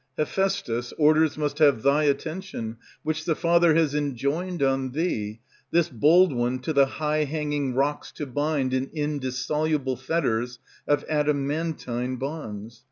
Hephaistus, 0.17 0.93
orders 0.97 1.37
must 1.37 1.59
have 1.59 1.83
thy 1.83 2.05
attention, 2.05 2.77
Which 3.03 3.23
the 3.23 3.35
Father 3.35 3.75
has 3.75 3.93
enjoined 3.93 4.63
on 4.63 4.93
thee, 4.93 5.41
this 5.69 5.89
bold 5.89 6.33
one 6.33 6.57
To 6.61 6.73
the 6.73 6.87
high 6.87 7.25
hanging 7.25 7.75
rocks 7.75 8.11
to 8.13 8.25
bind 8.25 8.73
In 8.73 8.87
indissoluble 8.93 9.95
fetters 9.97 10.57
of 10.87 11.05
adamantine 11.07 12.15
bonds. 12.15 12.79